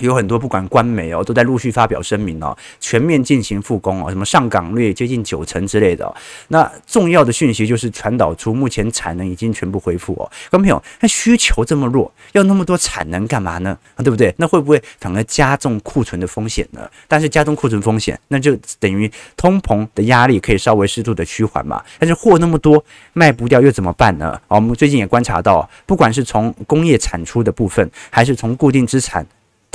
[0.00, 6.12] 有很多不管官媒哦，都在陆续发表声明哦，全面进行复工哦，什么上岗率接近九成之类的。
[6.48, 10.24] 那重要的讯息就是传导出目前产能已经全部恢复哦。
[10.50, 13.76] 观众朋友，那需求这么弱，要那么多产能干嘛呢？
[13.98, 14.34] 对不对？
[14.38, 16.88] 那会不会反而加重库存的风险呢？
[17.06, 21.82] 但是加重库存风险，那就等于通膨的压力可以稍微适度的趋缓嘛。
[21.98, 22.82] 但是货那么多
[23.12, 24.40] 卖不掉又怎么办呢？
[24.48, 29.26] 我们最近也观察到，不管是从工业产出的部分，还是从固定资产。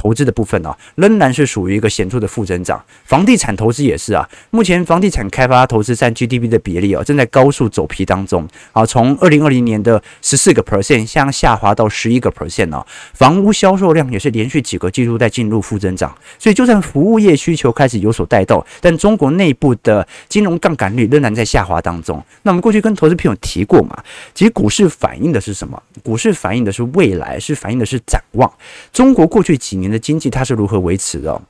[0.04, 2.84] 投资的部分呢、啊，仍然是属于一个显著的负增长。
[3.06, 8.86] 房地产投资也是啊，目前房地产开发投资占 GDP 的比例啊，正在高速走皮当中啊。
[8.86, 12.86] 从二零二零年的十四个 percent 向下滑到十一个 percent 啊。
[13.14, 16.14] 房屋销售量也是连续几个季度在进入负增长。
[16.38, 22.22] 所以，就算服务业需求开始有所带动，但中国内部的金融杠杆率仍然在下滑当中。
[22.42, 23.98] 那我们过去跟投资朋友提过嘛，
[24.34, 25.82] 其实股市反映的是什么？
[26.04, 28.52] 股市反映的是未来，是反映的是展望。
[28.92, 31.42] 中国过去几年的经济它是如何维持的？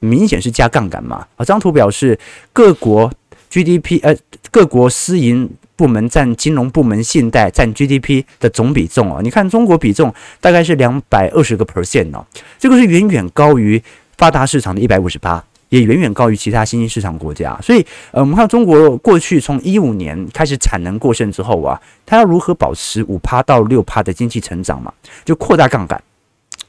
[0.00, 1.16] 明显是加杠杆嘛。
[1.36, 2.18] 啊，这张图表示
[2.54, 3.12] 各国
[3.50, 4.16] GDP，呃，
[4.50, 9.20] 各国私营部门占金融部门信贷占 GDP 的总比重啊。
[9.22, 12.24] 你看中国比重大概是两百二十个 percent 哦，
[12.58, 13.82] 这个是远远高于
[14.16, 17.58] 发达市场的一百五十八，也远远高于其他新兴市场国家。
[17.62, 24.92] 所以，呃，我们看中国过去从一五年开始产能过剩之后啊，它要如何保持五趴到六趴的经济成长嘛？
[25.24, 26.02] 就扩大杠杆。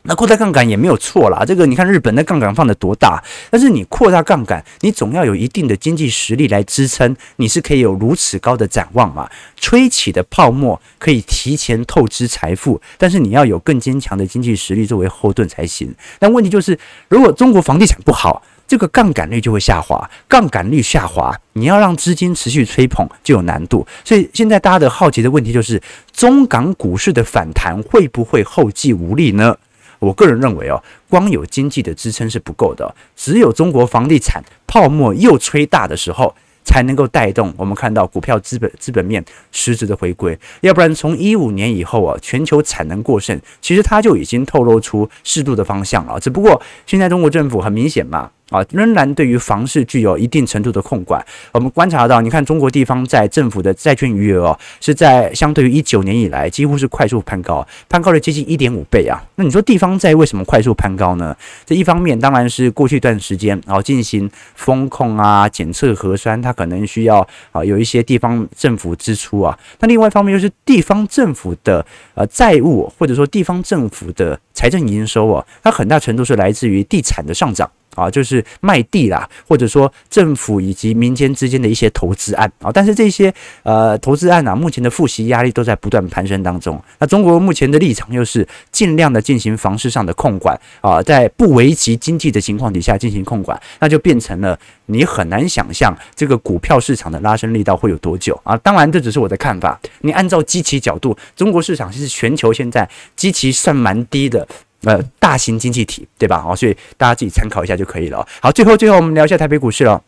[0.04, 9.30] 那扩大杠杆也没有错啦，这个你看日本的杠杆放得多大，但是你扩大杠杆，你总要有一定的经济实力来支撑，你是可以有如此高的展望嘛？
[9.58, 15.94] 吹起的泡沫可以提前透支财富，但是你要有更坚强的经济实力作为后盾才行。
[16.18, 23.86] 但问题就是，如果中国房地产不好，这个杠杆率就会下滑，杠杆率下滑，你要让资金持续吹捧就有难度。
[24.04, 29.56] 所以现在大家的好奇的问题就是，中港股市的反弹会不会后继无力呢？
[30.02, 36.34] 我个人认为哦，光有经济的支撑是不够的，只有中国房地产泡沫又吹大的时候，
[36.64, 40.38] 才能够带动我们看到股票资本资本面实质的回归。
[40.62, 46.20] 要不然从一五年以后啊，全球产能过剩，其实它就已经透露出适度的方向了。
[46.20, 48.32] 只不过现在中国政府很明显嘛。
[48.52, 51.26] 啊，仍然对于房市具有一定程度的控管。
[51.54, 59.24] 我们观察到，你看中国地方债政府的债券余额哦，是在相对于一九年以来，几乎是快速攀高，攀高了接近一点五倍啊。
[59.36, 61.36] 那你说地方债为什么快速攀高呢？
[61.66, 69.58] 这一方面当然是过去一段时间然后进行风控啊、检测核酸，它可能需要啊有一些地方政府支出啊。
[69.80, 71.86] 那另外一方面就是地方政府的
[72.16, 77.72] 呃债务，或者说地方政府的财政营收啊，它很大程度是来自于地产的上涨。
[77.96, 86.82] 啊，就是卖地啦，或者说政府以及民间之间的一些投资案啊，但是这些呃投资案啊，目前的复习压力都在不断攀升当中。
[87.00, 98.56] 那中国目前的立场又是尽量的进行房市上的控管啊，在不危及经济的情况底下进行控管，那就变成了你很难想象这个股票市场的拉升力道会有多久啊。
[98.58, 104.48] 当然这只是我的看法，你按照基期角度，中国市场是全球现在基期算蛮低的。
[104.84, 106.44] 呃，大型经济体，对吧？
[106.48, 108.26] 哦，所以大家自己参考一下就可以了。
[108.42, 110.02] 好，最后最后我们聊一下台北股市了。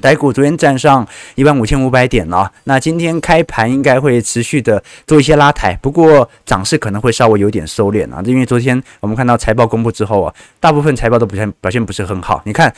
[0.00, 12.40] 台股昨天站上一万五千五百点了，那今天开盘应该会持续的做一些拉抬，不过涨势可能会稍微有点收敛啊，因为昨天我们看到财报公布之后啊，大部分财报都表现表现不是很好。
[12.44, 12.72] 你看。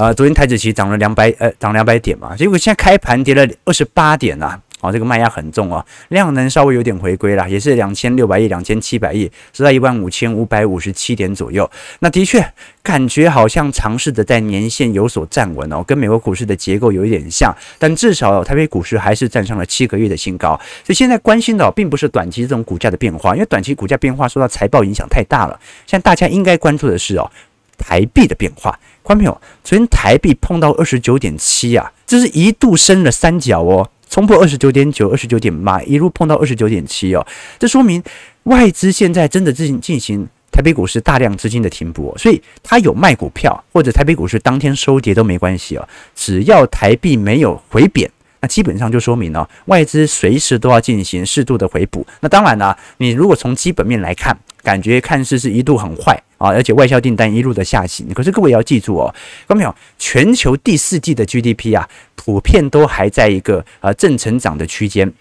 [0.00, 4.56] 呃，昨天台指期涨了两百呃涨两百点嘛，结果现在开盘跌了二十八点呐。
[4.80, 11.68] 哦，这个卖压很重哦，量能稍微有点回归了，也是两千六百亿、两千七百亿，是在一万五千五百五十七点左右。
[12.00, 12.44] 那的确
[12.82, 20.58] 感觉好像尝试着在年线有所站稳哦，跟美国股市的结构有一点像，但至少台北股市还是站上了七个月的新高。
[20.84, 25.58] 所以现在关心的并不是短期这种股价的变化，因为短期股价变化受到财报影响太大了。
[25.86, 27.28] 现在大家应该关注的是哦，
[27.76, 28.78] 台币的变化。
[29.02, 33.90] 观众朋友，昨天台币碰到二十九点七啊，这是一度升了三角哦。
[34.08, 37.26] 冲破二十九点九、二十九点八，一路碰到二十九点七哦，
[37.58, 38.02] 这说明
[38.44, 52.06] 外资现在真的进进行台北股市大量资金的停泊，所以他有卖股票或者台北股市当天收跌都没关系哦，只要台币没有回贬，那基本上就说明了外资随时都要进行适度的回补。
[52.20, 58.08] 那当然了，你如果从基本面来看，感觉看似是一度很坏啊，而且外销订单一路的下行。
[58.14, 59.14] 可是各位要记住哦，
[59.46, 59.74] 看到没有？
[59.98, 65.12] 全球第四季的 GDP 啊，普遍都还在一个呃正成长的区间，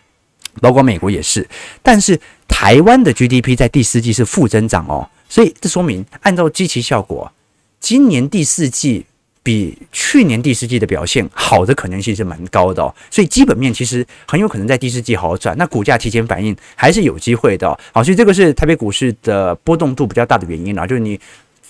[0.62, 1.46] 包括美国也是。
[1.84, 7.32] 但是台湾的 GDP 在第四季是负增长哦，所以这说明按照基期效果，
[7.80, 9.06] 今年第四季。
[9.48, 17.80] 比去年第四季的表现好的可能性是蛮高的，所以基本面其实很有可能在第四季好转，那股价提前反应还是有机会的哦。
[17.94, 21.18] 好，所以这个是台北股市的波动度比较大的原因啦，就是你。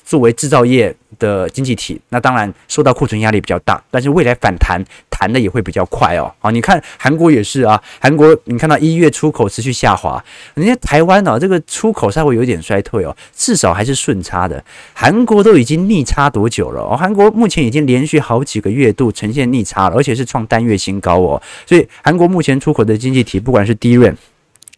[0.07, 6.33] 作为制造业的经济体，那当然受到库存压力比较大，但是未来反弹弹的也会比较快哦。
[6.39, 14.63] 好，你看韩国也是啊，韩国你看到一月出口持续下滑，人家台湾呢、这个出口稍微有点衰退哦，至少还是顺差的。
[14.93, 16.81] 韩国都已经逆差多久了？
[16.81, 21.41] 哦，韩国目前已经连续好几个月度呈现逆差了，而且是创单月新高哦。
[21.65, 24.15] 所以韩国目前出口的经济体，不管是 DRAM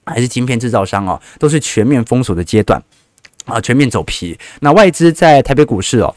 [0.05, 2.81] 还是晶片制造商哦，都是全面封锁的阶段。
[3.45, 4.37] 啊，全面走皮。
[4.61, 6.15] 那外资在台北股市哦，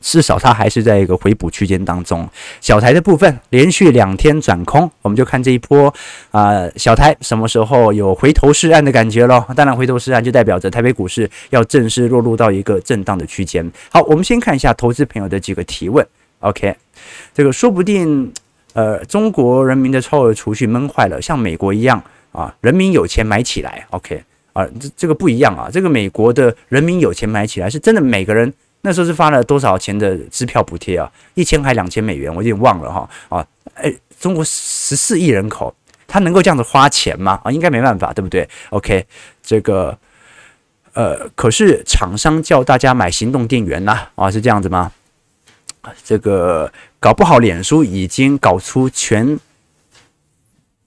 [0.00, 2.28] 至少它还是在一个回补区间当中。
[2.60, 5.92] 小台的部分连续两天转空，我们就看这一波
[6.30, 9.46] 啊、小台什么时候有回头是岸的感觉咯？
[9.56, 13.70] 当然，回头是岸就代表着台北股市要正式落入到一个震荡的区间。
[13.90, 16.06] 好，我们先看一下投资朋友的几个提问。
[16.40, 16.76] OK，
[17.32, 18.32] 这个说不定
[18.74, 22.02] 呃，中国人民的超额储蓄闷坏了，像美国一样
[22.32, 23.86] 啊，人民有钱买起来。
[23.90, 24.22] OK。
[24.54, 25.68] 啊，这这个不一样啊！
[25.70, 28.50] 这个美国的人民有钱买起来，是真的每个人
[28.82, 31.10] 那时候是发了多少钱的支票补贴啊？
[31.34, 33.10] 一千还两千美元，我有点忘了哈。
[33.28, 35.74] 啊，哎，中国十四亿人口，
[36.06, 37.40] 他能够这样子花钱吗？
[37.42, 39.04] 啊，应该没办法，对不对？OK，
[39.42, 39.98] 这个
[40.92, 44.92] 呃，可是厂商叫大家买行动电源呐，啊，是这样子吗？
[46.04, 49.38] 这个搞不好脸书已经搞出全。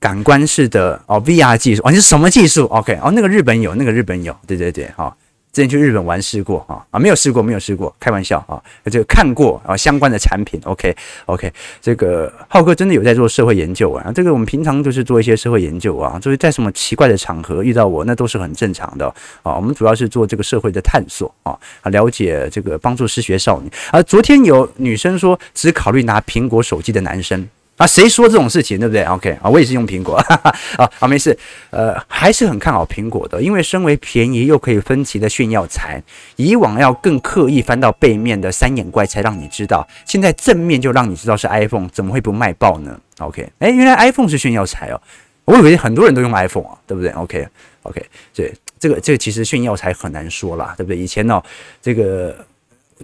[0.08, 5.14] 感官式的哦，VR 技术哦，你是什么技术？OK 哦，那个日本有，那个日本有，对对对，哈、哦，
[5.52, 8.56] 之前去日本玩试过啊啊，没有试过，没有试过，开玩笑啊，
[8.86, 10.96] 这个看过啊相关的产品，OK
[11.26, 11.52] OK，
[11.82, 21.60] 这个浩哥真的有在做社会研究啊，这个我们平常就是做一些社会研究啊，就是在什么奇怪的场合遇到我，那都是很正常的啊，我们主要是做这个社会的探索啊，
[21.92, 27.46] 了解这个帮助失学少女，而昨天有女生说只考虑拿苹果手机的男生。
[27.78, 31.38] 啊，谁说这种事情，对不对？OK 啊，我也是用苹果，哈 哈啊，好，没事，
[31.70, 36.02] 呃，还是很看好苹果的，因为身为便宜又可以分期的炫耀财，
[36.38, 45.00] 以往要更刻意翻到背面的三眼怪才让你知道，现在正面就让你知道是 iPhone，怎么会不卖爆呢？OK，哎，原来 iPhone 是炫耀财哦，
[45.46, 47.48] 我以为很多人都用 iPhone 啊，对不对？OK
[47.84, 48.04] OK，
[48.34, 50.98] 对，这个这个其实炫耀财很难说啦，对不对？
[50.98, 51.40] 以前哦，
[51.80, 52.36] 这个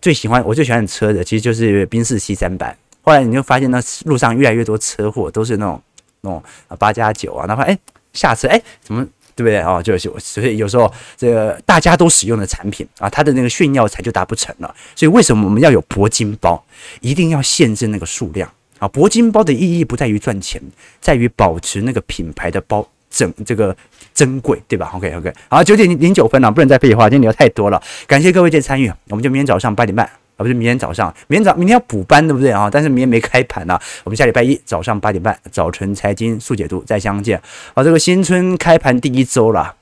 [0.02, 2.76] 最喜欢我最喜欢的车的，其实就是宾士 C 三百。
[3.04, 5.80] 后来你就发现，那路上越来越多车祸，都是那种
[6.22, 6.42] 那种
[6.80, 7.78] 八加九啊，哪怕哎
[8.14, 9.82] 下车哎怎么对不对啊？
[9.82, 14.76] 就是所以有时候这个大家都使用的产品啊，它的那个炫耀才就达不成了。
[14.96, 16.64] 所以为什么我们要有铂金包？
[17.02, 18.50] 一定要限制那个数量
[18.80, 18.88] 啊！
[18.88, 20.62] 铂金包的意义不在于赚钱，
[21.02, 23.76] 在于保持那个品牌的包整这个
[24.14, 27.82] 珍贵，对吧？OK OK，好，九点零九分了，不能再废话，今天聊太多了。
[28.06, 30.23] 感谢各位的参与，我们就明天早上八点半。
[30.36, 32.70] 啊，不是明天早上，明天早明天要补班，对不对啊？
[32.72, 37.42] 但是明天没开盘呢，我们下礼拜一早上八点半，早晨财经速解读再相见。
[37.74, 39.76] 啊，这个新春开盘第一周了，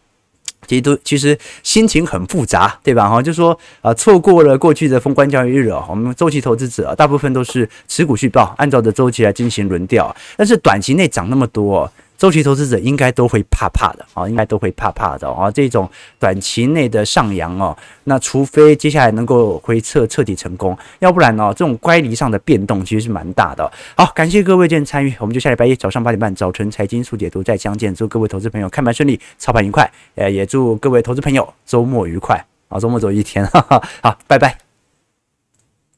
[0.68, 3.10] 其实都其实心情很复杂，对吧？
[3.10, 11.92] 哈，就说啊，错过了过去的封关交易日啊，我们周期投资者大部分都是持股续报，按照的周期来进行轮调，但是短期内涨那么多。
[12.22, 15.50] 周期投资者应该都会怕怕的啊，应该都会怕怕的啊。
[15.50, 23.68] 这种短期内的上扬哦，那除非接下来能够回撤彻底成功，要不然呢，这种乖离上的变动其实是蛮大的。
[23.98, 27.92] 好，感谢各位今天参与，我们就下礼拜一早上八点半早晨财经速解读再相见。
[27.96, 29.92] 祝各位投资朋友看盘顺利，操盘愉快。
[30.14, 33.82] 呃，也祝各位投资朋友周末愉快啊，周末走一天，哈哈。
[34.04, 34.71] 好，拜拜。